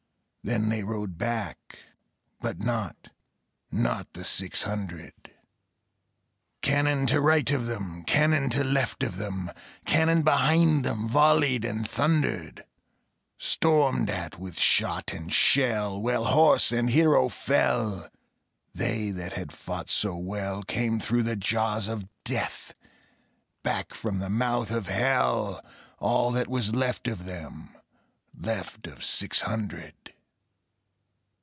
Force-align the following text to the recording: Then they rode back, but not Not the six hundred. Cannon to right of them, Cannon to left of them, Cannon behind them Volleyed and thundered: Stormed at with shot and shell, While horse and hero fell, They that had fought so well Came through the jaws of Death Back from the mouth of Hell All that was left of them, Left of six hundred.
Then 0.43 0.69
they 0.69 0.81
rode 0.83 1.19
back, 1.19 1.77
but 2.39 2.57
not 2.63 3.09
Not 3.71 4.13
the 4.13 4.23
six 4.23 4.63
hundred. 4.63 5.13
Cannon 6.63 7.05
to 7.05 7.21
right 7.21 7.51
of 7.51 7.67
them, 7.67 8.03
Cannon 8.05 8.49
to 8.49 8.63
left 8.63 9.03
of 9.03 9.17
them, 9.17 9.51
Cannon 9.85 10.23
behind 10.23 10.83
them 10.83 11.07
Volleyed 11.07 11.63
and 11.63 11.87
thundered: 11.87 12.65
Stormed 13.37 14.09
at 14.09 14.39
with 14.39 14.57
shot 14.59 15.13
and 15.13 15.31
shell, 15.31 16.01
While 16.01 16.25
horse 16.25 16.71
and 16.71 16.89
hero 16.89 17.29
fell, 17.29 18.09
They 18.73 19.11
that 19.11 19.33
had 19.33 19.51
fought 19.51 19.91
so 19.91 20.17
well 20.17 20.63
Came 20.63 20.99
through 20.99 21.21
the 21.21 21.35
jaws 21.35 21.87
of 21.87 22.07
Death 22.23 22.73
Back 23.61 23.93
from 23.93 24.17
the 24.17 24.27
mouth 24.27 24.71
of 24.71 24.87
Hell 24.87 25.63
All 25.99 26.31
that 26.31 26.47
was 26.47 26.73
left 26.73 27.07
of 27.07 27.25
them, 27.25 27.77
Left 28.35 28.87
of 28.87 29.05
six 29.05 29.41
hundred. 29.41 29.93